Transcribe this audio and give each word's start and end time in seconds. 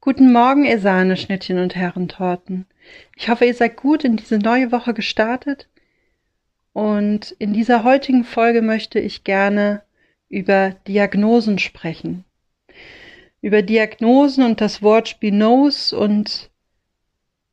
Guten 0.00 0.32
Morgen, 0.32 0.64
ihr 0.64 0.78
Sahneschnittchen 0.78 1.58
und 1.58 1.74
Herrentorten. 1.74 2.66
Ich 3.16 3.28
hoffe, 3.28 3.46
ihr 3.46 3.54
seid 3.54 3.76
gut 3.76 4.04
in 4.04 4.16
diese 4.16 4.38
neue 4.38 4.70
Woche 4.70 4.94
gestartet. 4.94 5.68
Und 6.72 7.32
in 7.40 7.52
dieser 7.52 7.82
heutigen 7.82 8.22
Folge 8.22 8.62
möchte 8.62 9.00
ich 9.00 9.24
gerne 9.24 9.82
über 10.28 10.70
Diagnosen 10.86 11.58
sprechen. 11.58 12.24
Über 13.40 13.60
Diagnosen 13.62 14.44
und 14.44 14.60
das 14.60 14.82
Wort 14.82 15.08
Spinos 15.08 15.92
und 15.92 16.48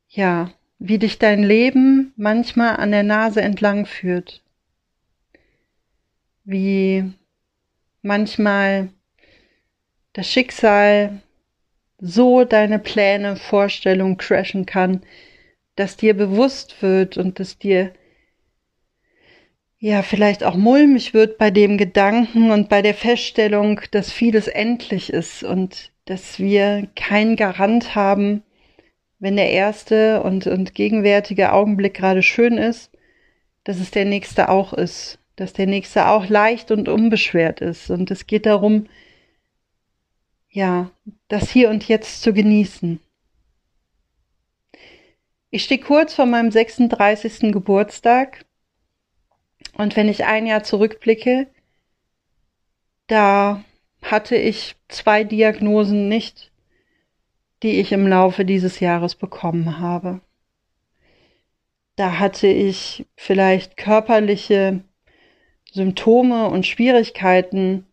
ja, 0.07 0.52
wie 0.77 1.00
dich 1.00 1.18
dein 1.18 1.41
Leben 1.41 2.14
manchmal 2.16 2.75
an 2.77 2.91
der 2.91 3.04
Nase 3.04 3.41
entlang 3.41 3.88
führt. 3.88 4.43
Wie 6.43 7.12
manchmal 8.04 8.89
das 10.14 10.32
Schicksal 10.32 11.23
so 12.05 12.43
deine 12.45 12.79
Pläne, 12.79 13.36
Vorstellungen 13.36 14.18
crashen 14.18 14.65
kann, 14.65 15.01
dass 15.75 15.97
dir 15.97 16.13
bewusst 16.13 16.82
wird 16.82 17.18
und 17.18 17.39
dass 17.39 17.57
dir 17.57 17.91
ja 19.79 20.01
vielleicht 20.01 20.43
auch 20.43 20.55
mulmig 20.55 21.13
wird 21.13 21.37
bei 21.37 21.51
dem 21.51 21.77
Gedanken 21.77 22.51
und 22.51 22.69
bei 22.69 22.82
der 22.82 22.93
Feststellung, 22.93 23.82
dass 23.91 24.11
vieles 24.11 24.47
endlich 24.47 25.11
ist 25.11 25.43
und 25.43 25.91
dass 26.05 26.39
wir 26.39 26.87
keinen 26.96 27.36
Garant 27.36 27.96
haben, 27.96 28.43
wenn 29.19 29.35
der 29.35 29.49
erste 29.51 30.21
und, 30.21 30.47
und 30.47 30.75
gegenwärtige 30.75 31.51
Augenblick 31.51 31.96
gerade 31.96 32.23
schön 32.23 32.58
ist, 32.58 32.91
dass 33.63 33.80
es 33.80 33.91
der 33.91 34.05
nächste 34.05 34.49
auch 34.49 34.73
ist, 34.73 35.19
dass 35.35 35.53
der 35.53 35.66
nächste 35.66 36.08
auch 36.08 36.30
leicht 36.30 36.72
und 36.72 36.88
unbeschwert 36.88 37.61
ist. 37.61 37.89
Und 37.89 38.11
es 38.11 38.27
geht 38.27 38.45
darum, 38.45 38.85
ja, 40.55 40.89
das 41.27 41.50
Hier 41.50 41.69
und 41.69 41.86
Jetzt 41.88 42.22
zu 42.22 42.33
genießen. 42.33 43.02
Ich 45.49 45.66
stehe 45.66 45.81
kurz 45.81 46.13
vor 46.13 46.25
meinem 46.25 46.49
36. 46.49 47.52
Geburtstag 47.52 48.45
und 49.77 49.97
wenn 49.97 50.07
ich 50.07 50.23
ein 50.23 50.47
Jahr 50.47 50.63
zurückblicke, 50.63 51.47
da 53.07 53.65
hatte 54.02 54.38
ich 54.38 54.77
zwei 54.88 55.25
Diagnosen 55.25 56.07
nicht, 56.07 56.52
die 57.61 57.81
ich 57.81 57.91
im 57.91 58.08
Laufe 58.08 58.45
dieses 58.45 58.80
Jahres 58.80 59.15
bekommen 59.15 59.80
habe. 59.80 60.21
Da 61.97 62.17
hatte 62.17 62.47
ich 62.47 63.05
vielleicht 63.17 63.75
körperliche 63.75 64.83
Symptome 65.69 66.47
und 66.47 66.65
Schwierigkeiten, 66.65 67.85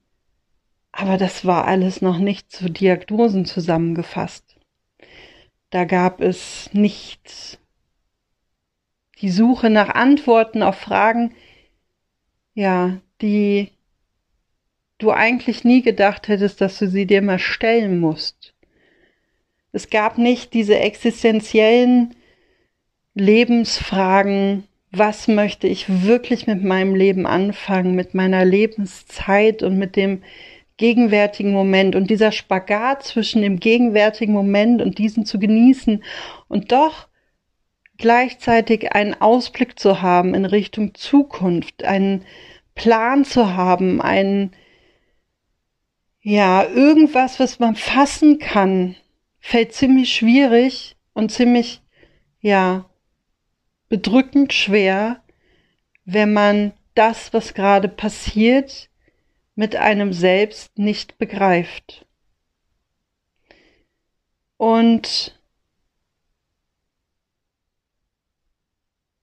aber 0.92 1.16
das 1.16 1.44
war 1.46 1.66
alles 1.66 2.02
noch 2.02 2.18
nicht 2.18 2.52
zu 2.52 2.70
Diagnosen 2.70 3.46
zusammengefasst. 3.46 4.44
Da 5.70 5.84
gab 5.84 6.20
es 6.20 6.68
nichts. 6.74 7.58
Die 9.20 9.30
Suche 9.30 9.70
nach 9.70 9.88
Antworten 9.88 10.62
auf 10.62 10.76
Fragen, 10.76 11.34
ja, 12.54 12.98
die 13.22 13.70
du 14.98 15.10
eigentlich 15.10 15.64
nie 15.64 15.80
gedacht 15.82 16.28
hättest, 16.28 16.60
dass 16.60 16.78
du 16.78 16.88
sie 16.88 17.06
dir 17.06 17.22
mal 17.22 17.38
stellen 17.38 17.98
musst. 17.98 18.54
Es 19.72 19.88
gab 19.88 20.18
nicht 20.18 20.52
diese 20.52 20.78
existenziellen 20.78 22.14
Lebensfragen, 23.14 24.64
was 24.90 25.26
möchte 25.26 25.66
ich 25.66 26.04
wirklich 26.04 26.46
mit 26.46 26.62
meinem 26.62 26.94
Leben 26.94 27.26
anfangen, 27.26 27.94
mit 27.94 28.12
meiner 28.12 28.44
Lebenszeit 28.44 29.62
und 29.62 29.78
mit 29.78 29.96
dem 29.96 30.22
gegenwärtigen 30.76 31.52
Moment 31.52 31.94
und 31.94 32.10
dieser 32.10 32.32
Spagat 32.32 33.02
zwischen 33.04 33.42
dem 33.42 33.60
gegenwärtigen 33.60 34.32
Moment 34.32 34.82
und 34.82 34.98
diesen 34.98 35.24
zu 35.24 35.38
genießen 35.38 36.02
und 36.48 36.72
doch 36.72 37.08
gleichzeitig 37.98 38.92
einen 38.92 39.14
Ausblick 39.20 39.78
zu 39.78 40.02
haben 40.02 40.34
in 40.34 40.44
Richtung 40.44 40.94
Zukunft, 40.94 41.84
einen 41.84 42.24
Plan 42.74 43.24
zu 43.24 43.54
haben, 43.54 44.00
einen, 44.00 44.52
ja, 46.20 46.64
irgendwas, 46.64 47.38
was 47.38 47.58
man 47.58 47.76
fassen 47.76 48.38
kann, 48.38 48.96
fällt 49.40 49.72
ziemlich 49.72 50.12
schwierig 50.14 50.96
und 51.12 51.30
ziemlich, 51.30 51.82
ja, 52.40 52.86
bedrückend 53.88 54.52
schwer, 54.52 55.22
wenn 56.04 56.32
man 56.32 56.72
das, 56.94 57.32
was 57.32 57.54
gerade 57.54 57.88
passiert, 57.88 58.88
mit 59.54 59.76
einem 59.76 60.12
selbst 60.12 60.78
nicht 60.78 61.18
begreift. 61.18 62.06
Und 64.56 65.38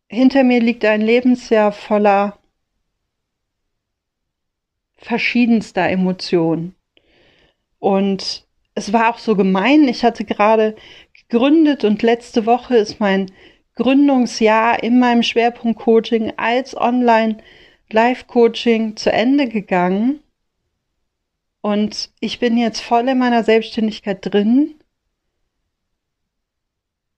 hinter 0.07 0.43
mir 0.43 0.59
liegt 0.59 0.83
ein 0.85 1.01
Lebensjahr 1.01 1.71
voller 1.71 2.37
verschiedenster 4.97 5.87
Emotionen. 5.89 6.75
Und 7.79 8.45
es 8.75 8.91
war 8.91 9.13
auch 9.13 9.17
so 9.17 9.35
gemein. 9.35 9.87
Ich 9.87 10.03
hatte 10.03 10.25
gerade 10.25 10.75
gegründet 11.13 11.83
und 11.83 12.01
letzte 12.01 12.45
Woche 12.45 12.75
ist 12.75 12.99
mein 12.99 13.31
Gründungsjahr 13.75 14.83
in 14.83 14.99
meinem 14.99 15.23
Schwerpunkt 15.23 15.79
Coaching 15.79 16.33
als 16.35 16.75
Online 16.75 17.37
Live-Coaching 17.91 18.95
zu 18.95 19.11
Ende 19.11 19.47
gegangen 19.47 20.19
und 21.61 22.11
ich 22.19 22.39
bin 22.39 22.57
jetzt 22.57 22.81
voll 22.81 23.07
in 23.07 23.17
meiner 23.17 23.43
Selbstständigkeit 23.43 24.19
drin. 24.21 24.75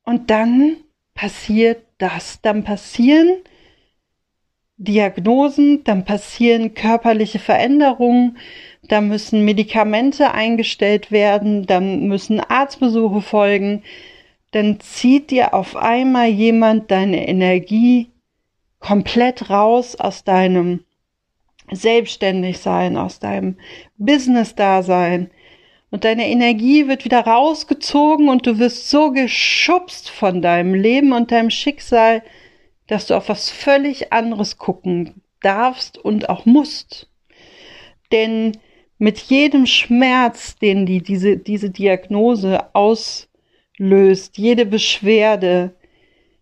Und 0.03 0.29
dann 0.29 0.77
passiert 1.13 1.85
das. 1.99 2.41
Dann 2.41 2.63
passieren 2.63 3.37
Diagnosen, 4.77 5.83
dann 5.83 6.05
passieren 6.05 6.73
körperliche 6.73 7.37
Veränderungen, 7.37 8.39
da 8.81 8.99
müssen 8.99 9.45
Medikamente 9.45 10.31
eingestellt 10.31 11.11
werden, 11.11 11.67
dann 11.67 12.07
müssen 12.07 12.39
Arztbesuche 12.39 13.21
folgen, 13.21 13.83
dann 14.49 14.79
zieht 14.79 15.29
dir 15.29 15.53
auf 15.53 15.75
einmal 15.75 16.29
jemand 16.29 16.89
deine 16.89 17.27
Energie 17.27 18.10
komplett 18.81 19.49
raus 19.49 19.95
aus 19.95 20.25
deinem 20.25 20.83
Selbstständigsein, 21.71 22.97
aus 22.97 23.19
deinem 23.19 23.57
Business-Dasein. 23.97 25.31
Und 25.89 26.03
deine 26.03 26.27
Energie 26.27 26.87
wird 26.87 27.05
wieder 27.05 27.21
rausgezogen 27.21 28.29
und 28.29 28.45
du 28.47 28.59
wirst 28.59 28.89
so 28.89 29.11
geschubst 29.11 30.09
von 30.09 30.41
deinem 30.41 30.73
Leben 30.73 31.13
und 31.13 31.31
deinem 31.31 31.49
Schicksal, 31.49 32.23
dass 32.87 33.07
du 33.07 33.15
auf 33.15 33.29
was 33.29 33.49
völlig 33.49 34.11
anderes 34.11 34.57
gucken 34.57 35.21
darfst 35.41 35.97
und 35.97 36.29
auch 36.29 36.45
musst. 36.45 37.09
Denn 38.11 38.57
mit 38.97 39.19
jedem 39.19 39.65
Schmerz, 39.65 40.57
den 40.57 40.85
die, 40.85 41.01
diese, 41.01 41.37
diese 41.37 41.69
Diagnose 41.69 42.73
auslöst, 42.73 44.37
jede 44.37 44.65
Beschwerde, 44.65 45.73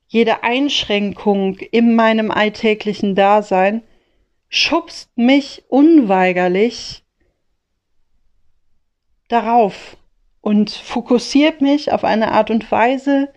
jede 0.10 0.42
Einschränkung 0.42 1.60
in 1.60 1.96
meinem 1.96 2.32
alltäglichen 2.32 3.14
Dasein 3.14 3.84
schubst 4.50 5.16
mich 5.16 5.64
unweigerlich 5.70 7.04
darauf 9.28 9.98
und 10.42 10.72
fokussiert 10.72 11.62
mich 11.62 11.92
auf 11.92 12.04
eine 12.04 12.32
Art 12.32 12.50
und 12.50 12.72
Weise, 12.72 13.32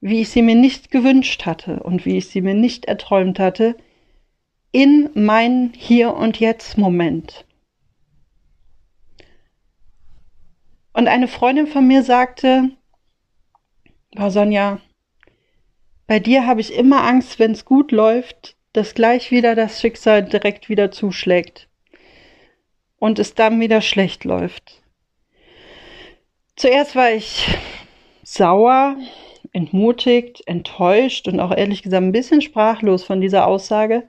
wie 0.00 0.20
ich 0.20 0.28
sie 0.28 0.42
mir 0.42 0.54
nicht 0.54 0.92
gewünscht 0.92 1.46
hatte 1.46 1.82
und 1.82 2.06
wie 2.06 2.18
ich 2.18 2.28
sie 2.28 2.42
mir 2.42 2.54
nicht 2.54 2.84
erträumt 2.84 3.40
hatte, 3.40 3.76
in 4.70 5.10
mein 5.14 5.72
Hier 5.76 6.14
und 6.14 6.38
Jetzt 6.38 6.78
Moment. 6.78 7.44
Und 10.92 11.08
eine 11.08 11.26
Freundin 11.26 11.66
von 11.66 11.88
mir 11.88 12.04
sagte, 12.04 12.70
war 14.12 14.30
Sonja, 14.30 14.80
bei 16.06 16.20
dir 16.20 16.46
habe 16.46 16.60
ich 16.60 16.74
immer 16.74 17.02
Angst, 17.02 17.38
wenn 17.38 17.52
es 17.52 17.64
gut 17.64 17.92
läuft, 17.92 18.56
dass 18.72 18.94
gleich 18.94 19.30
wieder 19.30 19.54
das 19.54 19.80
Schicksal 19.80 20.24
direkt 20.24 20.68
wieder 20.68 20.90
zuschlägt 20.90 21.68
und 22.98 23.18
es 23.18 23.34
dann 23.34 23.60
wieder 23.60 23.80
schlecht 23.80 24.24
läuft. 24.24 24.82
Zuerst 26.56 26.94
war 26.94 27.10
ich 27.10 27.46
sauer, 28.22 28.96
entmutigt, 29.52 30.42
enttäuscht 30.46 31.28
und 31.28 31.40
auch 31.40 31.54
ehrlich 31.54 31.82
gesagt 31.82 32.02
ein 32.02 32.12
bisschen 32.12 32.42
sprachlos 32.42 33.04
von 33.04 33.20
dieser 33.20 33.46
Aussage. 33.46 34.06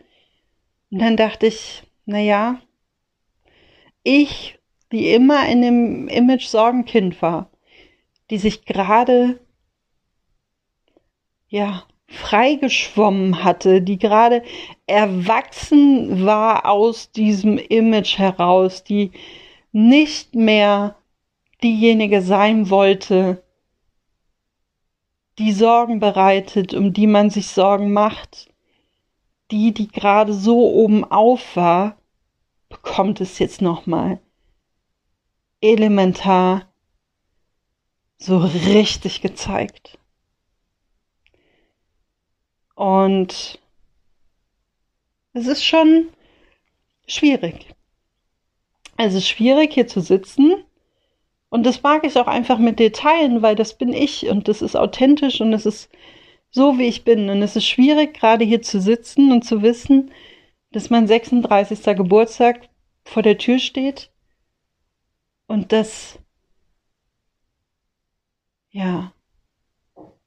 Und 0.91 0.99
dann 0.99 1.17
dachte 1.17 1.47
ich, 1.47 1.83
na 2.05 2.19
ja, 2.19 2.61
ich, 4.03 4.59
die 4.91 5.11
immer 5.13 5.47
in 5.49 5.61
dem 5.61 6.07
Image 6.07 6.45
Sorgenkind 6.45 7.21
war, 7.21 7.49
die 8.29 8.37
sich 8.37 8.65
gerade 8.65 9.39
ja, 11.49 11.83
freigeschwommen 12.07 13.43
hatte, 13.43 13.81
die 13.81 13.97
gerade 13.97 14.43
erwachsen 14.85 16.25
war 16.25 16.65
aus 16.65 17.11
diesem 17.11 17.57
Image 17.57 18.17
heraus, 18.17 18.83
die 18.83 19.11
nicht 19.71 20.35
mehr 20.35 20.95
diejenige 21.63 22.21
sein 22.21 22.69
wollte, 22.69 23.43
die 25.37 25.51
Sorgen 25.51 25.99
bereitet, 25.99 26.73
um 26.73 26.93
die 26.93 27.07
man 27.07 27.29
sich 27.29 27.47
Sorgen 27.47 27.91
macht, 27.91 28.49
die, 29.51 29.73
die 29.73 29.87
gerade 29.87 30.33
so 30.33 30.59
oben 30.71 31.03
auf 31.03 31.55
war, 31.55 31.97
bekommt 32.69 33.21
es 33.21 33.39
jetzt 33.39 33.61
nochmal 33.61 34.19
elementar 35.61 36.67
so 38.17 38.37
richtig 38.39 39.21
gezeigt. 39.21 39.97
Und 42.77 43.59
es 45.33 45.47
ist 45.47 45.65
schon 45.65 46.09
schwierig. 47.07 47.73
Es 48.97 49.15
ist 49.15 49.27
schwierig, 49.27 49.73
hier 49.73 49.87
zu 49.87 49.99
sitzen. 49.99 50.63
Und 51.49 51.65
das 51.65 51.81
mag 51.81 52.05
ich 52.05 52.15
auch 52.17 52.27
einfach 52.27 52.59
mit 52.59 52.77
dir 52.77 52.93
teilen, 52.93 53.41
weil 53.41 53.55
das 53.55 53.79
bin 53.79 53.93
ich 53.93 54.29
und 54.29 54.47
das 54.47 54.61
ist 54.61 54.75
authentisch 54.75 55.41
und 55.41 55.53
es 55.53 55.65
ist 55.65 55.89
so, 56.51 56.77
wie 56.77 56.87
ich 56.87 57.03
bin. 57.03 57.31
Und 57.31 57.41
es 57.41 57.55
ist 57.55 57.65
schwierig, 57.65 58.13
gerade 58.13 58.45
hier 58.45 58.61
zu 58.61 58.79
sitzen 58.79 59.31
und 59.31 59.41
zu 59.43 59.63
wissen, 59.63 60.11
dass 60.71 60.91
mein 60.91 61.07
36. 61.07 61.83
Geburtstag 61.97 62.69
vor 63.05 63.23
der 63.23 63.39
Tür 63.39 63.57
steht 63.57 64.11
und 65.47 65.71
dass, 65.71 66.19
ja, 68.69 69.13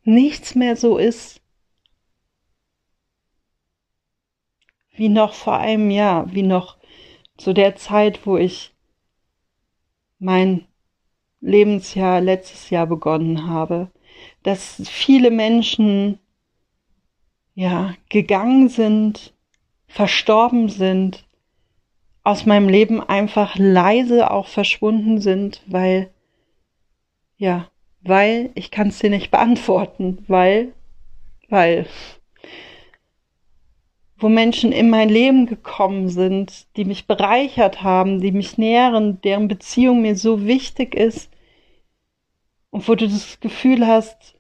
nichts 0.03 0.57
mehr 0.57 0.75
so 0.75 0.99
ist, 0.99 1.41
wie 4.93 5.09
noch 5.09 5.33
vor 5.33 5.57
einem 5.57 5.91
Jahr, 5.91 6.33
wie 6.33 6.43
noch 6.43 6.77
zu 7.37 7.53
der 7.53 7.77
Zeit, 7.77 8.27
wo 8.27 8.37
ich 8.37 8.75
mein 10.19 10.67
Lebensjahr 11.41 12.21
letztes 12.21 12.71
Jahr 12.71 12.87
begonnen 12.87 13.49
habe, 13.49 13.91
dass 14.43 14.83
viele 14.87 15.31
Menschen 15.31 16.19
ja 17.55 17.95
gegangen 18.09 18.69
sind, 18.69 19.33
verstorben 19.87 20.69
sind, 20.69 21.25
aus 22.23 22.47
meinem 22.47 22.69
Leben 22.69 23.03
einfach 23.03 23.57
leise 23.57 24.31
auch 24.31 24.47
verschwunden 24.47 25.21
sind, 25.21 25.63
weil 25.67 26.11
ja, 27.37 27.71
weil 28.03 28.51
ich 28.55 28.71
kann 28.71 28.89
es 28.89 28.99
dir 28.99 29.11
nicht 29.11 29.31
beantworten, 29.31 30.25
weil 30.29 30.73
weil 31.49 31.87
wo 34.21 34.29
Menschen 34.29 34.71
in 34.73 34.91
mein 34.91 35.09
Leben 35.09 35.47
gekommen 35.47 36.09
sind, 36.09 36.67
die 36.77 36.85
mich 36.85 37.07
bereichert 37.07 37.83
haben, 37.83 38.21
die 38.21 38.33
mich 38.33 38.59
nähren, 38.59 39.21
deren 39.23 39.49
Beziehung 39.49 40.03
mir 40.03 40.15
so 40.15 40.47
wichtig 40.47 40.95
ist 40.95 41.31
und 42.71 42.87
wo 42.87 42.95
du 42.95 43.09
das 43.09 43.41
Gefühl 43.41 43.87
hast, 43.87 44.35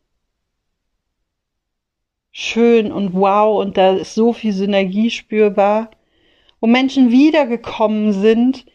schön 2.31 2.93
und 2.93 3.15
wow 3.15 3.61
und 3.61 3.77
da 3.77 3.94
ist 3.94 4.15
so 4.15 4.32
viel 4.32 4.53
Synergie 4.53 5.11
spürbar, 5.11 5.91
wo 6.61 6.67
Menschen 6.67 7.11
wiedergekommen 7.11 8.12
sind, 8.12 8.67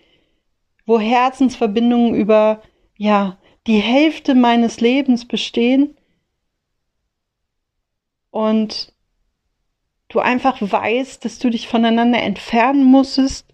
wo 0.86 1.00
Herzensverbindungen 1.00 2.16
über, 2.16 2.62
ja, 2.98 3.38
die 3.68 3.80
Hälfte 3.80 4.36
meines 4.36 4.82
Lebens 4.82 5.28
bestehen 5.28 5.96
und 8.32 8.95
du 10.10 10.20
einfach 10.20 10.58
weißt, 10.60 11.26
dass 11.26 11.40
du 11.40 11.50
dich 11.50 11.68
voneinander 11.68 12.22
entfernen 12.22 12.84
musstest 12.84 13.48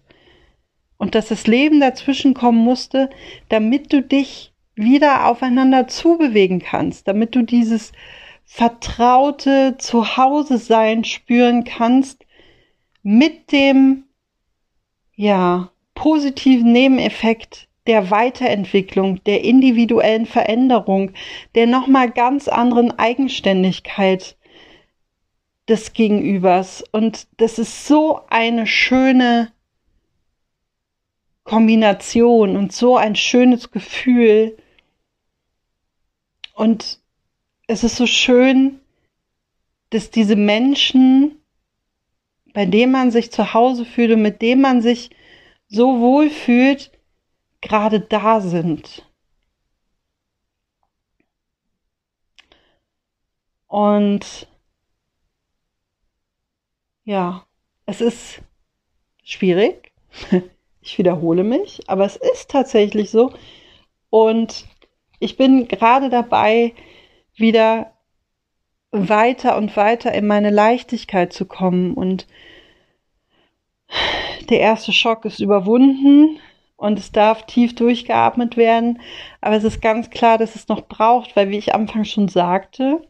und 0.98 1.14
dass 1.14 1.28
das 1.28 1.46
Leben 1.46 1.80
dazwischen 1.80 2.34
kommen 2.34 2.58
musste, 2.58 3.10
damit 3.48 3.92
du 3.92 4.02
dich 4.02 4.52
wieder 4.74 5.26
aufeinander 5.26 5.88
zubewegen 5.88 6.60
kannst, 6.60 7.08
damit 7.08 7.34
du 7.34 7.42
dieses 7.42 7.92
vertraute 8.44 9.76
Zuhause 9.78 10.58
sein 10.58 11.04
spüren 11.04 11.64
kannst 11.64 12.24
mit 13.02 13.52
dem 13.52 14.04
ja 15.14 15.70
positiven 15.94 16.72
Nebeneffekt 16.72 17.68
der 17.86 18.10
Weiterentwicklung, 18.10 19.22
der 19.24 19.42
individuellen 19.42 20.26
Veränderung, 20.26 21.12
der 21.54 21.66
nochmal 21.66 22.10
ganz 22.10 22.48
anderen 22.48 22.96
Eigenständigkeit 22.98 24.36
des 25.68 25.92
Gegenübers. 25.92 26.84
Und 26.92 27.26
das 27.38 27.58
ist 27.58 27.86
so 27.86 28.20
eine 28.28 28.66
schöne 28.66 29.52
Kombination 31.44 32.56
und 32.56 32.72
so 32.72 32.96
ein 32.96 33.16
schönes 33.16 33.70
Gefühl. 33.70 34.56
Und 36.54 37.00
es 37.66 37.84
ist 37.84 37.96
so 37.96 38.06
schön, 38.06 38.80
dass 39.90 40.10
diese 40.10 40.36
Menschen, 40.36 41.42
bei 42.54 42.66
denen 42.66 42.92
man 42.92 43.10
sich 43.10 43.30
zu 43.30 43.54
Hause 43.54 43.84
fühlt 43.84 44.12
und 44.12 44.22
mit 44.22 44.42
denen 44.42 44.62
man 44.62 44.82
sich 44.82 45.10
so 45.68 46.00
wohl 46.00 46.30
fühlt, 46.30 46.90
gerade 47.60 48.00
da 48.00 48.40
sind. 48.40 49.06
Und 53.68 54.46
ja, 57.04 57.44
es 57.86 58.00
ist 58.00 58.42
schwierig. 59.22 59.92
Ich 60.84 60.98
wiederhole 60.98 61.44
mich, 61.44 61.88
aber 61.88 62.04
es 62.04 62.16
ist 62.16 62.50
tatsächlich 62.50 63.12
so. 63.12 63.32
Und 64.10 64.66
ich 65.20 65.36
bin 65.36 65.68
gerade 65.68 66.10
dabei, 66.10 66.74
wieder 67.36 67.92
weiter 68.90 69.56
und 69.56 69.76
weiter 69.76 70.12
in 70.12 70.26
meine 70.26 70.50
Leichtigkeit 70.50 71.32
zu 71.32 71.46
kommen. 71.46 71.94
Und 71.94 72.26
der 74.50 74.58
erste 74.58 74.92
Schock 74.92 75.24
ist 75.24 75.38
überwunden 75.38 76.40
und 76.76 76.98
es 76.98 77.12
darf 77.12 77.46
tief 77.46 77.76
durchgeatmet 77.76 78.56
werden. 78.56 79.00
Aber 79.40 79.54
es 79.54 79.62
ist 79.62 79.80
ganz 79.80 80.10
klar, 80.10 80.36
dass 80.36 80.56
es 80.56 80.66
noch 80.66 80.88
braucht, 80.88 81.36
weil 81.36 81.48
wie 81.50 81.58
ich 81.58 81.76
Anfang 81.76 82.04
schon 82.04 82.26
sagte, 82.26 83.06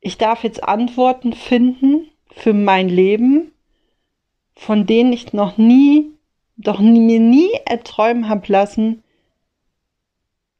ich 0.00 0.18
darf 0.18 0.44
jetzt 0.44 0.62
Antworten 0.64 1.32
finden 1.32 2.08
für 2.30 2.52
mein 2.52 2.88
Leben, 2.88 3.52
von 4.54 4.86
denen 4.86 5.12
ich 5.12 5.32
noch 5.32 5.56
nie, 5.58 6.10
doch 6.56 6.80
nie, 6.80 7.00
mir 7.00 7.20
nie 7.20 7.50
erträumen 7.64 8.28
habe 8.28 8.50
lassen, 8.52 9.02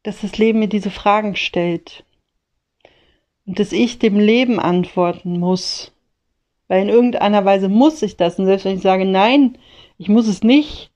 dass 0.02 0.20
das 0.20 0.38
Leben 0.38 0.60
mir 0.60 0.68
diese 0.68 0.90
Fragen 0.90 1.36
stellt. 1.36 2.04
Und 3.46 3.58
dass 3.58 3.72
ich 3.72 3.98
dem 3.98 4.18
Leben 4.18 4.60
antworten 4.60 5.38
muss. 5.38 5.92
Weil 6.68 6.82
in 6.82 6.88
irgendeiner 6.88 7.44
Weise 7.44 7.68
muss 7.68 8.02
ich 8.02 8.16
das. 8.16 8.38
Und 8.38 8.46
selbst 8.46 8.64
wenn 8.64 8.76
ich 8.76 8.82
sage, 8.82 9.04
nein, 9.04 9.58
ich 9.96 10.08
muss 10.08 10.28
es 10.28 10.42
nicht, 10.42 10.90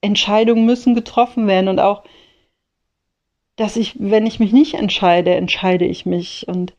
Entscheidungen 0.00 0.64
müssen 0.64 0.94
getroffen 0.94 1.46
werden. 1.46 1.68
Und 1.68 1.80
auch, 1.80 2.04
dass 3.56 3.76
ich, 3.76 3.94
wenn 3.98 4.26
ich 4.26 4.40
mich 4.40 4.52
nicht 4.52 4.74
entscheide, 4.74 5.34
entscheide 5.34 5.84
ich 5.84 6.06
mich. 6.06 6.48
Und 6.48 6.74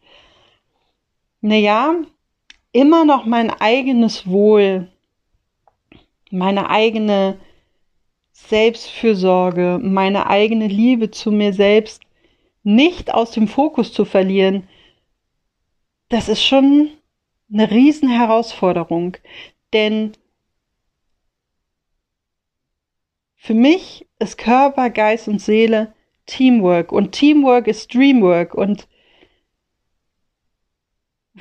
naja, 1.41 1.95
immer 2.71 3.05
noch 3.05 3.25
mein 3.25 3.49
eigenes 3.49 4.27
Wohl, 4.27 4.91
meine 6.31 6.69
eigene 6.69 7.39
Selbstfürsorge, 8.31 9.79
meine 9.81 10.27
eigene 10.27 10.67
Liebe 10.67 11.11
zu 11.11 11.31
mir 11.31 11.53
selbst 11.53 12.03
nicht 12.63 13.13
aus 13.13 13.31
dem 13.31 13.47
Fokus 13.47 13.93
zu 13.93 14.05
verlieren, 14.05 14.67
das 16.09 16.29
ist 16.29 16.43
schon 16.43 16.89
eine 17.51 17.69
Riesenherausforderung. 17.69 19.17
Denn 19.73 20.13
für 23.35 23.53
mich 23.53 24.07
ist 24.19 24.37
Körper, 24.37 24.89
Geist 24.89 25.27
und 25.27 25.39
Seele 25.39 25.93
Teamwork 26.25 26.91
und 26.91 27.11
Teamwork 27.11 27.67
ist 27.67 27.93
Dreamwork 27.93 28.53
und 28.53 28.87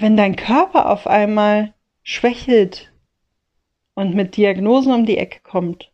wenn 0.00 0.16
dein 0.16 0.36
Körper 0.36 0.90
auf 0.90 1.06
einmal 1.06 1.74
schwächelt 2.02 2.92
und 3.94 4.14
mit 4.14 4.36
Diagnosen 4.36 4.92
um 4.92 5.06
die 5.06 5.18
Ecke 5.18 5.40
kommt, 5.42 5.92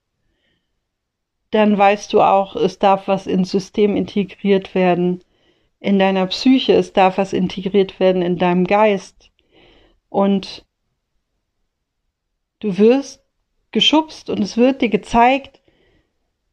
dann 1.50 1.78
weißt 1.78 2.12
du 2.12 2.20
auch, 2.20 2.56
es 2.56 2.78
darf 2.78 3.08
was 3.08 3.26
ins 3.26 3.50
System 3.50 3.96
integriert 3.96 4.74
werden, 4.74 5.22
in 5.80 5.98
deiner 5.98 6.26
Psyche, 6.26 6.74
es 6.74 6.92
darf 6.92 7.18
was 7.18 7.32
integriert 7.32 8.00
werden 8.00 8.22
in 8.22 8.38
deinem 8.38 8.66
Geist. 8.66 9.30
Und 10.08 10.64
du 12.60 12.78
wirst 12.78 13.22
geschubst 13.70 14.30
und 14.30 14.40
es 14.40 14.56
wird 14.56 14.82
dir 14.82 14.88
gezeigt, 14.88 15.60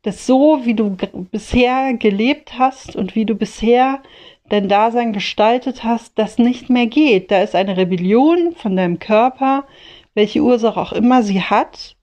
dass 0.03 0.25
so, 0.25 0.65
wie 0.65 0.73
du 0.73 0.97
bisher 1.31 1.93
gelebt 1.93 2.57
hast 2.57 2.95
und 2.95 3.15
wie 3.15 3.25
du 3.25 3.35
bisher 3.35 4.01
dein 4.51 4.67
Dasein 4.67 5.13
gestaltet 5.13 5.83
hast, 5.83 6.19
das 6.19 6.37
nicht 6.37 6.69
mehr 6.69 6.87
geht. 6.87 7.31
Da 7.31 7.41
ist 7.41 7.55
eine 7.55 7.77
Rebellion 7.77 8.53
von 8.55 8.75
deinem 8.75 8.99
Körper, 8.99 9.65
welche 10.13 10.41
Ursache 10.41 10.79
auch 10.79 10.91
immer 10.91 11.23
sie 11.23 11.41
hat, 11.41 11.95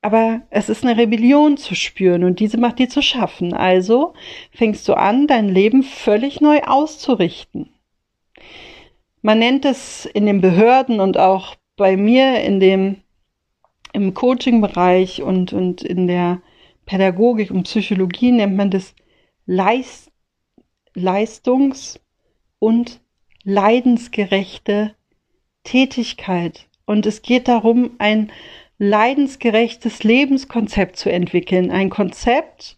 aber 0.00 0.42
es 0.50 0.68
ist 0.68 0.84
eine 0.84 0.98
Rebellion 0.98 1.56
zu 1.56 1.74
spüren 1.74 2.24
und 2.24 2.40
diese 2.40 2.58
macht 2.58 2.78
dir 2.78 2.88
zu 2.88 3.02
schaffen. 3.02 3.54
Also 3.54 4.14
fängst 4.52 4.86
du 4.88 4.94
an, 4.94 5.26
dein 5.26 5.48
Leben 5.48 5.82
völlig 5.82 6.40
neu 6.40 6.60
auszurichten. 6.62 7.70
Man 9.22 9.38
nennt 9.38 9.64
es 9.64 10.04
in 10.04 10.26
den 10.26 10.40
Behörden 10.42 11.00
und 11.00 11.18
auch 11.18 11.56
bei 11.76 11.96
mir 11.96 12.42
in 12.42 12.60
dem, 12.60 12.96
im 13.92 14.12
Coaching-Bereich 14.12 15.22
und, 15.22 15.52
und 15.52 15.82
in 15.82 16.06
der 16.06 16.42
Pädagogik 16.84 17.50
und 17.50 17.62
Psychologie 17.62 18.32
nennt 18.32 18.56
man 18.56 18.70
das 18.70 18.94
Leist, 19.46 20.10
Leistungs- 20.94 22.00
und 22.58 23.00
leidensgerechte 23.42 24.94
Tätigkeit. 25.64 26.66
Und 26.86 27.06
es 27.06 27.22
geht 27.22 27.48
darum, 27.48 27.92
ein 27.98 28.30
leidensgerechtes 28.78 30.04
Lebenskonzept 30.04 30.96
zu 30.96 31.10
entwickeln. 31.10 31.70
Ein 31.70 31.90
Konzept, 31.90 32.76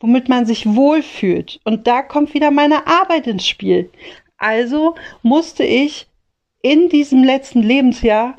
womit 0.00 0.28
man 0.28 0.46
sich 0.46 0.66
wohlfühlt. 0.66 1.60
Und 1.64 1.86
da 1.86 2.02
kommt 2.02 2.34
wieder 2.34 2.50
meine 2.50 2.86
Arbeit 2.86 3.26
ins 3.26 3.46
Spiel. 3.46 3.90
Also 4.36 4.94
musste 5.22 5.64
ich 5.64 6.06
in 6.62 6.88
diesem 6.88 7.22
letzten 7.22 7.62
Lebensjahr 7.62 8.36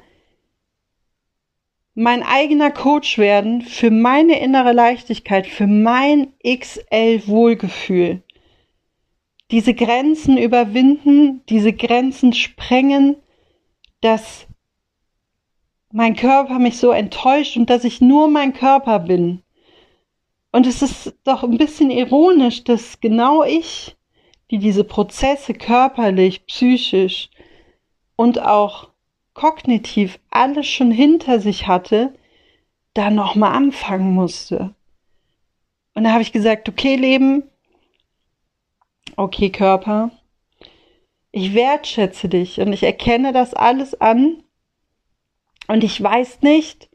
mein 1.95 2.24
eigener 2.24 2.71
Coach 2.71 3.17
werden 3.17 3.62
für 3.62 3.91
meine 3.91 4.39
innere 4.39 4.71
Leichtigkeit, 4.71 5.48
für 5.48 5.67
mein 5.67 6.31
XL 6.48 7.27
Wohlgefühl. 7.27 8.24
Diese 9.51 9.74
Grenzen 9.74 10.38
überwinden, 10.38 11.41
diese 11.50 11.74
Grenzen 11.74 12.34
sprengen, 12.34 13.15
dass 14.01 14.48
mein 15.91 16.15
Körper 16.15 16.60
mich 16.60 16.77
so 16.77 16.91
enttäuscht 16.91 17.58
und 17.58 17.70
dass 17.70 17.84
ich 17.84 18.00
nur 18.00 18.27
mein 18.27 18.53
Körper 18.53 19.00
bin. 19.00 19.41
Und 20.51 20.68
es 20.68 20.82
ist 20.82 21.15
doch 21.24 21.44
ein 21.44 21.58
bisschen 21.58 21.91
ironisch, 21.91 22.63
dass 22.63 23.00
genau 23.00 23.44
ich, 23.44 23.96
die 24.51 24.58
diese 24.58 24.84
Prozesse 24.84 25.53
körperlich, 25.53 26.46
psychisch 26.46 27.29
und 28.15 28.41
auch 28.41 28.89
kognitiv 29.34 30.20
alles 30.29 30.68
schon 30.68 30.91
hinter 30.91 31.39
sich 31.39 31.68
hatte, 31.68 32.13
da 32.94 33.10
nochmal 33.10 33.53
anfangen 33.53 34.13
musste. 34.13 34.74
Und 35.94 36.03
da 36.03 36.12
habe 36.12 36.22
ich 36.22 36.32
gesagt, 36.32 36.68
okay 36.68 36.96
Leben, 36.96 37.44
okay 39.20 39.50
Körper, 39.50 40.12
ich 41.32 41.54
wertschätze 41.54 42.30
dich 42.30 42.62
und 42.62 42.72
ich 42.72 42.84
erkenne 42.84 43.34
das 43.34 43.54
alles 43.54 44.00
an 44.00 44.44
und 45.68 45.84
ich 45.84 46.02
weiß 46.02 46.42
nicht, 46.42 46.90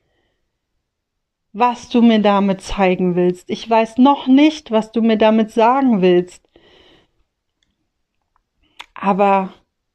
was 1.52 1.88
du 1.88 2.02
mir 2.02 2.20
damit 2.20 2.62
zeigen 2.62 3.14
willst. 3.14 3.48
Ich 3.48 3.68
weiß 3.68 3.98
noch 3.98 4.26
nicht, 4.26 4.72
was 4.72 4.90
du 4.90 5.02
mir 5.02 5.16
damit 5.16 5.52
sagen 5.52 6.02
willst. 6.02 6.42
Aber 8.94 9.52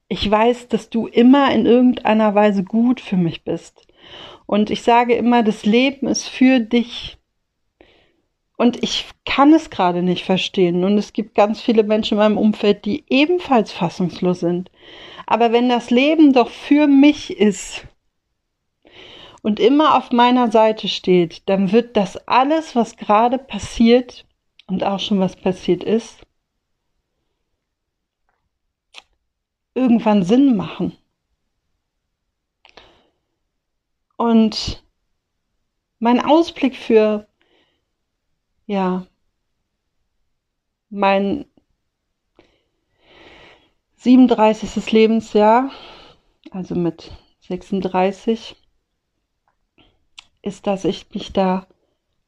ich 0.08 0.30
weiß, 0.30 0.70
dass 0.70 0.90
du 0.90 1.08
immer 1.08 1.52
in 1.52 1.66
irgendeiner 1.66 2.34
Weise 2.34 2.64
gut 2.64 3.02
für 3.02 3.18
mich 3.18 3.44
bist. 3.44 3.88
Und 4.46 4.70
ich 4.70 4.84
sage 4.84 5.16
immer, 5.16 5.44
das 5.44 5.66
Leben 5.66 6.08
ist 6.08 6.28
für 6.30 6.62
dich. 6.62 7.19
Und 8.60 8.84
ich 8.84 9.06
kann 9.26 9.54
es 9.54 9.70
gerade 9.70 10.04
nicht 10.04 10.26
verstehen. 10.26 10.84
Und 10.84 10.98
es 10.98 11.14
gibt 11.14 11.34
ganz 11.34 11.62
viele 11.62 11.84
Menschen 11.84 12.16
in 12.16 12.20
meinem 12.20 12.38
Umfeld, 12.38 12.84
die 12.84 13.06
ebenfalls 13.08 13.72
fassungslos 13.72 14.42
sind. 14.42 14.70
Aber 15.26 15.54
wenn 15.54 15.70
das 15.70 15.92
Leben 15.92 16.34
doch 16.34 16.50
für 16.50 16.86
mich 16.86 17.38
ist, 17.38 17.88
und 19.42 19.62
immer 19.62 19.96
auf 19.96 20.12
meiner 20.12 20.52
Seite 20.52 20.90
steht, 20.90 21.48
dann 21.48 21.72
wird 21.72 21.96
das 21.96 22.18
alles, 22.28 22.76
was 22.76 22.98
gerade 22.98 23.38
passiert 23.38 24.26
und 24.68 24.84
auch 24.84 25.00
schon 25.00 25.22
was 25.22 25.38
passiert 25.38 25.82
ist, 25.82 26.20
irgendwann 29.74 30.24
Sinn 30.24 30.58
machen. 30.58 30.98
Und 34.18 34.84
mein 36.00 36.20
Ausblick 36.20 36.76
für, 36.76 37.29
ja, 38.70 39.08
mein 40.92 41.46
37. 43.96 44.92
Lebensjahr, 44.92 45.72
also 46.52 46.76
mit 46.76 47.12
36, 47.40 48.56
ist, 50.44 50.68
dass 50.68 50.86
ich 50.86 51.08
mich 51.12 51.34
da 51.34 51.66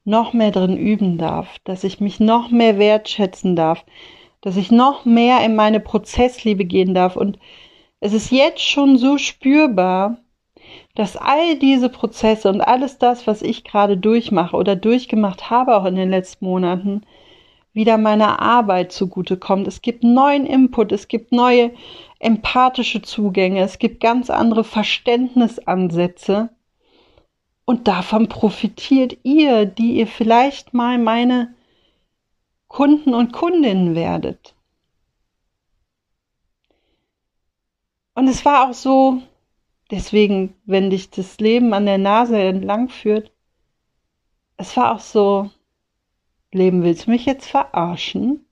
noch 0.04 0.34
mehr 0.34 0.50
drin 0.50 0.78
üben 0.78 1.20
darf, 1.20 1.60
dass 1.64 1.84
ich 1.84 2.00
mich 2.00 2.20
noch 2.20 2.50
mehr 2.50 2.80
wertschätzen 2.80 3.56
darf, 3.56 3.86
dass 4.42 4.58
ich 4.58 4.72
noch 4.72 5.06
mehr 5.06 5.46
in 5.46 5.56
meine 5.56 5.80
Prozessliebe 5.80 6.66
gehen 6.66 6.96
darf. 6.96 7.18
Und 7.18 7.38
es 8.00 8.14
ist 8.14 8.32
jetzt 8.32 8.64
schon 8.64 8.98
so 8.98 9.20
spürbar, 9.20 10.18
dass 10.96 11.18
all 11.18 11.58
diese 11.58 11.90
Prozesse 11.90 12.50
und 12.50 12.62
alles 12.62 12.98
das, 12.98 13.28
was 13.28 13.42
ich 13.42 13.64
gerade 13.64 13.98
durchmache 13.98 14.56
oder 14.56 14.76
durchgemacht 14.76 15.50
habe 15.50 15.78
auch 15.78 15.86
in 15.86 15.96
den 15.96 16.10
letzten 16.10 16.46
Monaten, 16.46 17.02
wieder 17.74 17.98
meiner 17.98 18.42
Arbeit 18.42 18.92
zugutekommt. 18.92 19.68
Es 19.68 19.82
gibt 19.82 20.04
neuen 20.04 20.46
Input, 20.46 20.92
es 20.92 21.08
gibt 21.08 21.32
neue 21.32 21.72
empathische 22.20 23.02
Zugänge, 23.02 23.62
es 23.62 23.80
gibt 23.80 24.02
ganz 24.02 24.30
andere 24.30 24.64
Verständnisansätze 24.64 26.50
und 27.66 27.88
davon 27.88 28.28
profitiert 28.28 29.18
ihr, 29.24 29.66
die 29.66 29.94
ihr 29.94 30.08
vielleicht 30.08 30.74
mal 30.74 30.98
meine 30.98 31.54
Kunden 32.68 33.14
und 33.14 33.32
Kundinnen 33.32 33.96
werdet. 33.96 34.56
Und 38.14 38.28
es 38.28 38.44
war 38.46 38.70
auch 38.70 38.74
so, 38.74 39.22
deswegen, 39.92 40.56
wenn 40.66 40.90
dich 40.90 41.10
das 41.10 41.40
Leben 41.40 41.74
an 41.74 41.86
der 41.86 41.98
Nase 41.98 42.40
entlang 42.42 42.90
führt, 42.90 43.32
es 44.58 44.76
war 44.78 44.96
auch 44.96 45.00
so, 45.00 45.50
Leben, 46.52 46.84
willst 46.84 47.08
du 47.08 47.12
mich 47.12 47.26
jetzt 47.26 47.48
verarschen? 47.48 48.46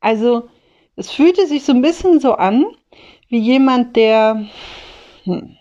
Also, 0.00 0.48
es 0.96 1.10
fühlte 1.10 1.46
sich 1.46 1.64
so 1.64 1.72
ein 1.72 1.82
bisschen 1.82 2.20
so 2.20 2.34
an, 2.34 2.66
wie 3.28 3.38
jemand, 3.38 3.96
der, 3.96 4.46
hm, 5.24 5.56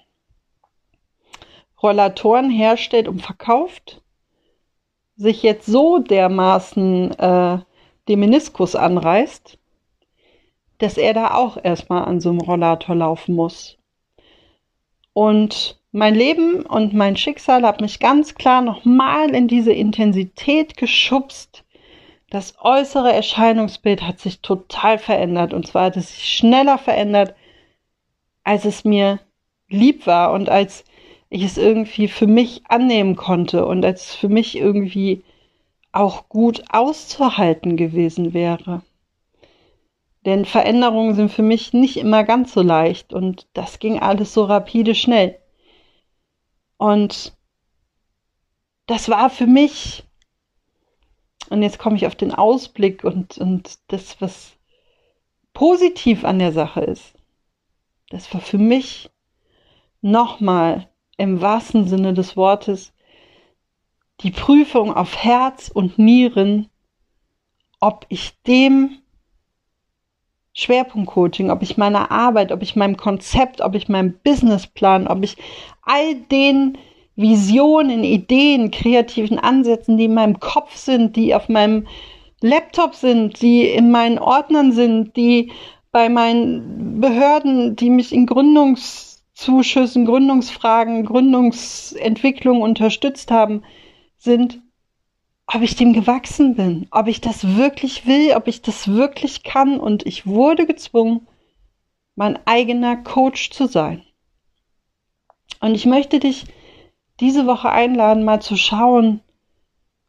Rollatoren 1.82 2.52
herstellt 2.52 3.08
und 3.08 3.22
verkauft, 3.22 4.02
sich 5.16 5.42
jetzt 5.44 5.66
so 5.66 6.00
dermaßen 6.00 7.12
äh, 7.18 7.60
den 8.08 8.20
Meniskus 8.20 8.76
anreißt, 8.76 9.58
dass 10.78 10.98
er 10.98 11.14
da 11.14 11.34
auch 11.36 11.58
erstmal 11.64 12.06
an 12.06 12.20
so 12.20 12.30
einem 12.30 12.42
Rollator 12.42 12.96
laufen 12.96 13.36
muss. 13.36 13.78
Und 15.14 15.80
mein 15.92 16.16
Leben 16.16 16.66
und 16.66 16.94
mein 16.94 17.18
Schicksal 17.18 17.64
hat 17.64 17.82
mich 17.82 18.00
ganz 18.00 18.36
klar 18.36 18.62
nochmal 18.62 19.36
in 19.36 19.48
diese 19.48 19.74
Intensität 19.74 20.78
geschubst. 20.78 21.64
Das 22.30 22.56
äußere 22.62 23.12
Erscheinungsbild 23.12 24.04
hat 24.04 24.20
sich 24.20 24.40
total 24.40 24.98
verändert. 24.98 25.54
Und 25.54 25.68
zwar 25.68 25.86
hat 25.86 25.98
es 25.98 26.16
sich 26.16 26.38
schneller 26.38 26.78
verändert, 26.78 27.36
als 28.44 28.64
es 28.64 28.86
mir 28.86 29.20
lieb 29.68 30.08
war 30.08 30.32
und 30.32 30.50
als 30.50 30.86
ich 31.30 31.44
es 31.44 31.58
irgendwie 31.58 32.08
für 32.08 32.28
mich 32.28 32.64
annehmen 32.68 33.16
konnte 33.16 33.66
und 33.66 33.84
als 33.86 34.10
es 34.10 34.16
für 34.16 34.30
mich 34.30 34.58
irgendwie 34.58 35.24
auch 35.92 36.30
gut 36.30 36.64
auszuhalten 36.70 37.76
gewesen 37.76 38.34
wäre. 38.34 38.82
Denn 40.26 40.46
Veränderungen 40.46 41.16
sind 41.16 41.32
für 41.32 41.42
mich 41.42 41.74
nicht 41.74 41.98
immer 41.98 42.24
ganz 42.24 42.54
so 42.54 42.62
leicht 42.62 43.12
und 43.14 43.48
das 43.54 43.80
ging 43.80 44.00
alles 44.00 44.34
so 44.34 44.44
rapide 44.44 44.94
schnell. 44.94 45.40
Und 46.78 47.36
das 48.86 49.10
war 49.10 49.30
für 49.30 49.48
mich, 49.48 50.04
und 51.50 51.64
jetzt 51.64 51.80
komme 51.80 51.96
ich 51.96 52.06
auf 52.06 52.16
den 52.16 52.34
Ausblick 52.34 53.04
und, 53.04 53.38
und 53.38 53.80
das, 53.88 54.22
was 54.22 54.54
positiv 55.54 56.24
an 56.24 56.40
der 56.40 56.52
Sache 56.52 56.82
ist. 56.82 57.14
Das 58.10 58.34
war 58.34 58.42
für 58.42 58.58
mich 58.58 59.10
nochmal 60.02 60.90
im 61.18 61.42
wahrsten 61.42 61.88
Sinne 61.88 62.14
des 62.14 62.36
Wortes 62.36 62.94
die 64.22 64.32
Prüfung 64.32 64.94
auf 64.94 65.18
Herz 65.18 65.70
und 65.70 65.98
Nieren, 65.98 66.70
ob 67.80 68.06
ich 68.10 68.40
dem 68.44 69.01
Schwerpunktcoaching, 70.54 71.50
ob 71.50 71.62
ich 71.62 71.78
meiner 71.78 72.12
Arbeit, 72.12 72.52
ob 72.52 72.62
ich 72.62 72.76
meinem 72.76 72.98
Konzept, 72.98 73.62
ob 73.62 73.76
ich 73.76 73.90
meinem 73.90 74.14
Businessplan, 74.24 75.08
ob 75.08 75.24
ich 75.24 75.38
all 75.82 76.16
den 76.16 76.78
Visionen, 77.16 78.04
Ideen, 78.04 78.72
kreativen 78.72 79.40
Ansätzen, 79.40 79.98
die 79.98 80.06
in 80.06 80.14
meinem 80.14 80.40
Kopf 80.40 80.76
sind, 80.76 81.16
die 81.16 81.36
auf 81.36 81.50
meinem 81.50 81.88
Laptop 82.42 82.96
sind, 82.96 83.42
die 83.42 83.68
in 83.68 83.92
meinen 83.92 84.18
Ordnern 84.18 84.72
sind, 84.72 85.16
die 85.16 85.52
bei 85.92 86.10
meinen 86.10 87.00
Behörden, 87.00 87.76
die 87.76 87.90
mich 87.90 88.12
in 88.14 88.26
Gründungs 88.26 89.12
Gründungszuschüssen, 89.42 90.06
Gründungsfragen, 90.06 91.06
Gründungsentwicklung 91.06 92.62
unterstützt 92.62 93.32
haben, 93.32 93.64
sind, 94.18 94.62
ob 95.54 95.62
ich 95.64 95.76
dem 95.76 95.92
gewachsen 95.92 96.56
bin, 96.56 96.88
ob 96.92 97.08
ich 97.08 97.20
das 97.20 97.58
wirklich 97.58 98.06
will, 98.06 98.34
ob 98.36 98.48
ich 98.48 98.62
das 98.62 98.88
wirklich 98.88 99.44
kann. 99.44 99.80
Und 99.80 100.06
ich 100.06 100.26
wurde 100.26 100.66
gezwungen, 100.66 101.28
mein 102.16 102.40
eigener 102.48 102.96
Coach 102.96 103.50
zu 103.52 103.68
sein. 103.68 104.04
Und 105.60 105.76
ich 105.76 105.86
möchte 105.86 106.20
dich 106.20 106.46
diese 107.20 107.46
Woche 107.48 107.70
einladen, 107.70 108.24
mal 108.24 108.42
zu 108.42 108.56
schauen, 108.56 109.22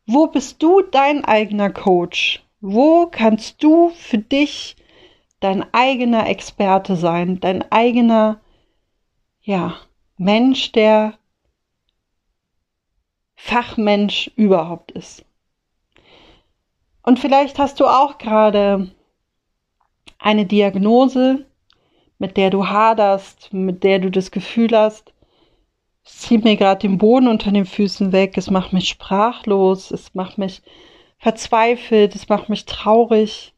wo 0.07 0.29
bist 0.29 0.63
du 0.63 0.81
dein 0.83 1.25
eigener 1.25 1.71
Coach? 1.71 2.45
Wo 2.61 3.07
kannst 3.07 3.63
du 3.63 3.91
für 3.91 4.19
dich 4.19 4.77
dein 5.41 5.65
eigener 5.75 6.29
Experte 6.29 6.95
sein, 6.95 7.41
dein 7.41 7.71
eigener, 7.73 8.41
ja, 9.41 9.75
Mensch, 10.17 10.71
der 10.71 11.15
Fachmensch 13.35 14.31
überhaupt 14.37 14.93
ist? 14.93 15.25
Und 17.03 17.19
vielleicht 17.19 17.59
hast 17.59 17.81
du 17.81 17.87
auch 17.87 18.19
gerade 18.19 18.91
eine 20.19 20.47
Diagnose, 20.47 21.47
mit 22.19 22.37
der 22.37 22.51
du 22.51 22.69
haderst, 22.69 23.53
mit 23.53 23.83
der 23.83 23.99
du 23.99 24.11
das 24.11 24.31
Gefühl 24.31 24.71
hast, 24.73 25.13
es 26.05 26.19
zieht 26.19 26.45
mir 26.45 26.57
gerade 26.57 26.81
den 26.81 26.99
Boden 26.99 27.29
unter 27.29 27.53
den 27.53 27.67
Füßen 27.67 28.13
weg, 28.13 28.37
es 28.37 28.51
macht 28.51 28.73
mich 28.73 28.89
sprachlos, 28.89 29.91
es 29.91 30.15
macht 30.15 30.39
mich 30.39 30.63
verzweifelt, 31.19 32.15
es 32.15 32.29
macht 32.29 32.49
mich 32.49 32.65
traurig. 32.65 33.55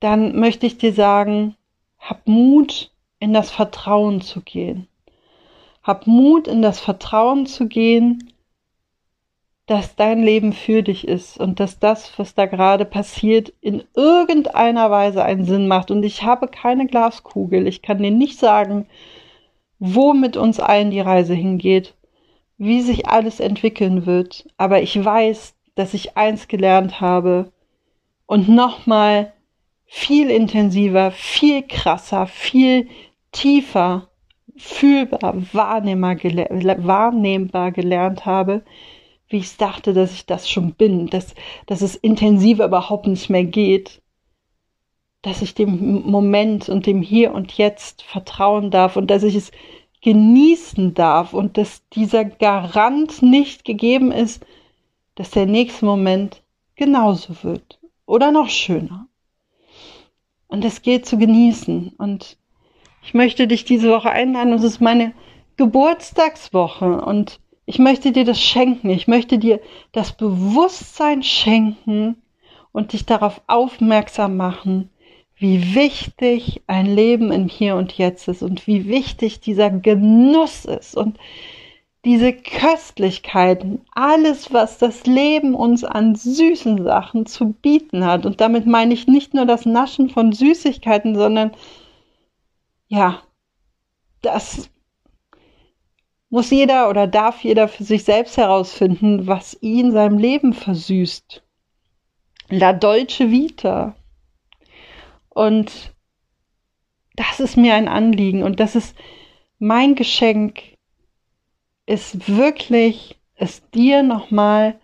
Dann 0.00 0.38
möchte 0.38 0.66
ich 0.66 0.78
dir 0.78 0.92
sagen, 0.92 1.56
hab 1.98 2.26
Mut, 2.26 2.92
in 3.18 3.32
das 3.32 3.50
Vertrauen 3.50 4.20
zu 4.20 4.42
gehen. 4.42 4.88
Hab 5.82 6.06
Mut, 6.06 6.48
in 6.48 6.62
das 6.62 6.80
Vertrauen 6.80 7.46
zu 7.46 7.66
gehen, 7.66 8.32
dass 9.66 9.96
dein 9.96 10.22
Leben 10.22 10.52
für 10.52 10.82
dich 10.82 11.06
ist 11.08 11.38
und 11.38 11.58
dass 11.58 11.80
das, 11.80 12.16
was 12.18 12.34
da 12.34 12.46
gerade 12.46 12.84
passiert, 12.84 13.52
in 13.60 13.82
irgendeiner 13.94 14.90
Weise 14.92 15.24
einen 15.24 15.44
Sinn 15.44 15.66
macht. 15.66 15.90
Und 15.90 16.04
ich 16.04 16.22
habe 16.22 16.46
keine 16.46 16.86
Glaskugel. 16.86 17.66
Ich 17.66 17.82
kann 17.82 17.98
dir 17.98 18.12
nicht 18.12 18.38
sagen, 18.38 18.86
wo 19.80 20.14
mit 20.14 20.36
uns 20.36 20.60
allen 20.60 20.92
die 20.92 21.00
Reise 21.00 21.34
hingeht, 21.34 21.94
wie 22.58 22.80
sich 22.80 23.08
alles 23.08 23.40
entwickeln 23.40 24.06
wird. 24.06 24.48
Aber 24.56 24.82
ich 24.82 25.04
weiß, 25.04 25.56
dass 25.74 25.94
ich 25.94 26.16
eins 26.16 26.46
gelernt 26.46 27.00
habe 27.00 27.52
und 28.26 28.48
nochmal 28.48 29.32
viel 29.84 30.30
intensiver, 30.30 31.10
viel 31.10 31.62
krasser, 31.62 32.28
viel 32.28 32.88
tiefer, 33.32 34.08
fühlbar, 34.56 35.34
wahrnehmbar, 35.52 36.16
wahrnehmbar 36.16 37.72
gelernt 37.72 38.26
habe, 38.26 38.62
wie 39.28 39.38
ich 39.38 39.56
dachte, 39.56 39.92
dass 39.92 40.12
ich 40.12 40.26
das 40.26 40.48
schon 40.48 40.72
bin, 40.72 41.08
dass, 41.08 41.34
dass 41.66 41.82
es 41.82 41.96
intensiver 41.96 42.66
überhaupt 42.66 43.06
nicht 43.06 43.28
mehr 43.28 43.44
geht, 43.44 44.02
dass 45.22 45.42
ich 45.42 45.54
dem 45.54 46.02
Moment 46.08 46.68
und 46.68 46.86
dem 46.86 47.02
Hier 47.02 47.32
und 47.32 47.52
Jetzt 47.52 48.02
vertrauen 48.02 48.70
darf 48.70 48.96
und 48.96 49.10
dass 49.10 49.24
ich 49.24 49.34
es 49.34 49.50
genießen 50.02 50.94
darf 50.94 51.32
und 51.32 51.58
dass 51.58 51.88
dieser 51.88 52.24
Garant 52.24 53.22
nicht 53.22 53.64
gegeben 53.64 54.12
ist, 54.12 54.46
dass 55.16 55.30
der 55.30 55.46
nächste 55.46 55.84
Moment 55.84 56.42
genauso 56.76 57.42
wird 57.42 57.80
oder 58.04 58.30
noch 58.30 58.48
schöner. 58.48 59.08
Und 60.46 60.64
es 60.64 60.82
geht 60.82 61.06
zu 61.06 61.18
genießen. 61.18 61.94
Und 61.98 62.36
ich 63.02 63.14
möchte 63.14 63.48
dich 63.48 63.64
diese 63.64 63.90
Woche 63.90 64.10
einladen. 64.10 64.52
Es 64.52 64.62
ist 64.62 64.80
meine 64.80 65.12
Geburtstagswoche 65.56 67.00
und 67.00 67.40
ich 67.66 67.80
möchte 67.80 68.12
dir 68.12 68.24
das 68.24 68.40
schenken. 68.40 68.90
Ich 68.90 69.08
möchte 69.08 69.38
dir 69.38 69.60
das 69.92 70.12
Bewusstsein 70.12 71.24
schenken 71.24 72.22
und 72.72 72.92
dich 72.92 73.06
darauf 73.06 73.42
aufmerksam 73.48 74.36
machen, 74.36 74.90
wie 75.34 75.74
wichtig 75.74 76.62
ein 76.68 76.86
Leben 76.86 77.32
im 77.32 77.48
Hier 77.48 77.74
und 77.76 77.92
Jetzt 77.92 78.28
ist 78.28 78.42
und 78.42 78.66
wie 78.66 78.86
wichtig 78.86 79.40
dieser 79.40 79.70
Genuss 79.70 80.64
ist 80.64 80.96
und 80.96 81.18
diese 82.04 82.32
Köstlichkeiten, 82.32 83.80
alles, 83.90 84.52
was 84.52 84.78
das 84.78 85.06
Leben 85.06 85.56
uns 85.56 85.82
an 85.82 86.14
süßen 86.14 86.84
Sachen 86.84 87.26
zu 87.26 87.46
bieten 87.46 88.04
hat. 88.04 88.24
Und 88.26 88.40
damit 88.40 88.64
meine 88.66 88.94
ich 88.94 89.08
nicht 89.08 89.34
nur 89.34 89.44
das 89.44 89.66
Naschen 89.66 90.08
von 90.08 90.32
Süßigkeiten, 90.32 91.16
sondern 91.16 91.50
ja, 92.86 93.22
das 94.22 94.70
muss 96.28 96.50
jeder 96.50 96.90
oder 96.90 97.06
darf 97.06 97.42
jeder 97.44 97.68
für 97.68 97.84
sich 97.84 98.04
selbst 98.04 98.36
herausfinden, 98.36 99.26
was 99.26 99.56
ihn 99.60 99.92
seinem 99.92 100.18
Leben 100.18 100.52
versüßt. 100.52 101.42
La 102.48 102.72
Dolce 102.72 103.30
Vita. 103.30 103.96
Und 105.28 105.94
das 107.14 107.40
ist 107.40 107.56
mir 107.56 107.74
ein 107.74 107.88
Anliegen 107.88 108.42
und 108.42 108.60
das 108.60 108.76
ist 108.76 108.96
mein 109.58 109.94
Geschenk, 109.94 110.62
ist 111.86 112.28
wirklich 112.28 113.18
es 113.34 113.68
dir 113.70 114.02
nochmal 114.02 114.78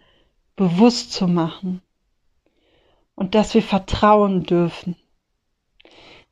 bewusst 0.57 1.13
zu 1.13 1.27
machen 1.27 1.83
und 3.15 3.35
dass 3.35 3.55
wir 3.55 3.63
vertrauen 3.63 4.45
dürfen. 4.45 4.97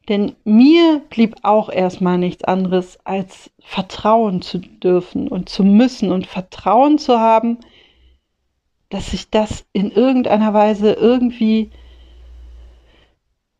Denn 0.08 0.34
mir 0.44 1.02
blieb 1.10 1.36
auch 1.42 1.68
erstmal 1.68 2.18
nichts 2.18 2.44
anderes, 2.44 2.98
als 3.04 3.50
vertrauen 3.60 4.42
zu 4.42 4.58
dürfen 4.58 5.28
und 5.28 5.48
zu 5.48 5.62
müssen 5.62 6.10
und 6.10 6.26
Vertrauen 6.26 6.98
zu 6.98 7.20
haben, 7.20 7.58
dass 8.88 9.12
sich 9.12 9.30
das 9.30 9.64
in 9.72 9.90
irgendeiner 9.92 10.52
Weise 10.52 10.92
irgendwie 10.92 11.70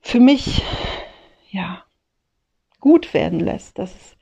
für 0.01 0.19
mich, 0.19 0.63
ja, 1.51 1.85
gut 2.81 3.15
werden 3.15 3.39
lässt, 3.39 3.79
dass 3.79 3.95
es 3.95 4.17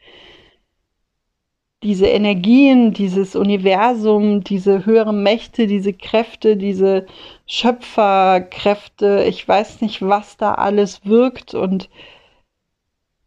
diese 1.82 2.06
Energien, 2.06 2.92
dieses 2.92 3.36
Universum, 3.36 4.42
diese 4.42 4.84
höheren 4.84 5.22
Mächte, 5.22 5.66
diese 5.66 5.92
Kräfte, 5.92 6.56
diese 6.56 7.06
Schöpferkräfte, 7.46 9.24
ich 9.28 9.46
weiß 9.46 9.80
nicht, 9.80 10.02
was 10.02 10.36
da 10.36 10.54
alles 10.54 11.06
wirkt 11.06 11.54
und 11.54 11.88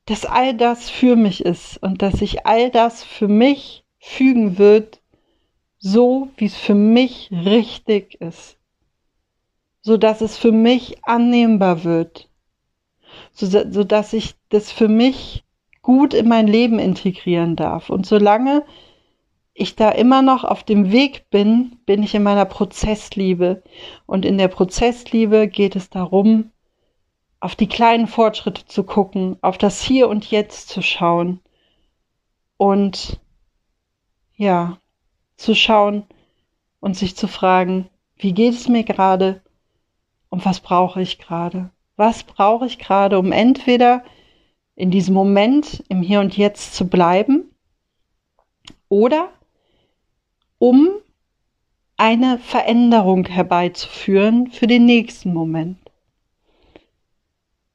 dass 0.05 0.25
all 0.25 0.53
das 0.53 0.89
für 0.89 1.15
mich 1.15 1.45
ist 1.45 1.81
und 1.81 2.01
dass 2.01 2.15
sich 2.15 2.45
all 2.45 2.69
das 2.71 3.03
für 3.03 3.29
mich 3.29 3.85
fügen 3.99 4.57
wird, 4.57 4.99
so 5.77 6.29
wie 6.35 6.45
es 6.45 6.57
für 6.57 6.75
mich 6.75 7.29
richtig 7.31 8.19
ist, 8.19 8.57
so 9.81 9.95
dass 9.95 10.19
es 10.19 10.37
für 10.37 10.51
mich 10.51 11.05
annehmbar 11.05 11.85
wird, 11.85 12.29
so, 13.31 13.45
so 13.47 13.83
dass 13.85 14.11
ich 14.11 14.35
das 14.49 14.71
für 14.71 14.89
mich 14.89 15.45
gut 15.81 16.13
in 16.13 16.27
mein 16.27 16.47
Leben 16.47 16.79
integrieren 16.79 17.55
darf. 17.55 17.89
Und 17.89 18.05
solange 18.05 18.63
ich 19.53 19.75
da 19.75 19.89
immer 19.89 20.21
noch 20.21 20.43
auf 20.43 20.63
dem 20.63 20.91
Weg 20.91 21.29
bin, 21.29 21.77
bin 21.85 22.03
ich 22.03 22.15
in 22.15 22.23
meiner 22.23 22.45
Prozessliebe. 22.45 23.63
Und 24.05 24.25
in 24.25 24.37
der 24.37 24.47
Prozessliebe 24.47 25.47
geht 25.47 25.75
es 25.75 25.89
darum, 25.89 26.51
auf 27.39 27.55
die 27.55 27.67
kleinen 27.67 28.07
Fortschritte 28.07 28.65
zu 28.65 28.83
gucken, 28.83 29.37
auf 29.41 29.57
das 29.57 29.81
Hier 29.81 30.07
und 30.07 30.29
Jetzt 30.29 30.69
zu 30.69 30.81
schauen 30.81 31.39
und 32.57 33.19
ja, 34.35 34.77
zu 35.37 35.55
schauen 35.55 36.05
und 36.79 36.95
sich 36.95 37.15
zu 37.15 37.27
fragen, 37.27 37.89
wie 38.15 38.33
geht 38.33 38.53
es 38.53 38.67
mir 38.67 38.83
gerade 38.83 39.41
und 40.29 40.45
was 40.45 40.59
brauche 40.59 41.01
ich 41.01 41.17
gerade? 41.17 41.71
Was 41.95 42.23
brauche 42.23 42.67
ich 42.67 42.77
gerade, 42.77 43.17
um 43.17 43.31
entweder 43.31 44.03
in 44.75 44.91
diesem 44.91 45.13
Moment 45.13 45.83
im 45.89 46.01
Hier 46.01 46.19
und 46.19 46.37
Jetzt 46.37 46.75
zu 46.75 46.87
bleiben 46.87 47.51
oder 48.89 49.29
um 50.57 50.89
eine 51.97 52.39
Veränderung 52.39 53.25
herbeizuführen 53.25 54.47
für 54.47 54.67
den 54.67 54.85
nächsten 54.85 55.33
Moment. 55.33 55.77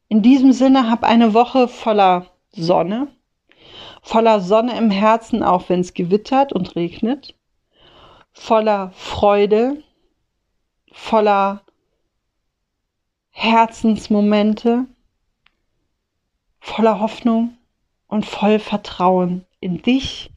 In 0.09 0.23
diesem 0.23 0.53
Sinne 0.53 0.91
hab 0.91 1.05
eine 1.05 1.35
Woche 1.35 1.69
voller 1.69 2.27
Sonne, 2.51 3.09
voller 4.03 4.41
Sonne 4.41 4.77
im 4.79 4.91
Herzen, 4.91 5.43
auch 5.43 5.69
wenn 5.69 5.81
es 5.81 5.95
gewittert 5.95 6.53
und 6.53 6.77
regnet, 6.77 7.35
voller 8.33 8.91
Freude, 8.93 9.83
voller 10.93 11.63
Herzensmomente, 13.31 14.87
voller 16.67 16.99
Hoffnung 16.99 17.57
und 18.09 18.27
voll 18.27 18.59
Vertrauen 18.59 19.47
in 19.61 19.83
dich 19.83 20.31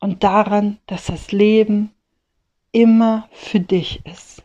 und 0.00 0.24
daran, 0.24 0.78
dass 0.86 1.06
das 1.06 1.30
Leben 1.30 1.92
immer 2.72 3.28
für 3.30 3.60
dich 3.60 4.04
ist. 4.04 4.42